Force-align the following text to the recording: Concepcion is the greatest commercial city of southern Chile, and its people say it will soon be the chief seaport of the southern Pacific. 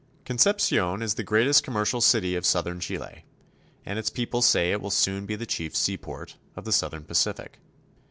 Concepcion 0.25 1.03
is 1.03 1.13
the 1.13 1.21
greatest 1.23 1.63
commercial 1.63 2.01
city 2.01 2.33
of 2.33 2.43
southern 2.43 2.79
Chile, 2.79 3.23
and 3.85 3.99
its 3.99 4.09
people 4.09 4.41
say 4.41 4.71
it 4.71 4.81
will 4.81 4.89
soon 4.89 5.27
be 5.27 5.35
the 5.35 5.45
chief 5.45 5.75
seaport 5.75 6.37
of 6.55 6.65
the 6.65 6.73
southern 6.73 7.03
Pacific. 7.03 7.59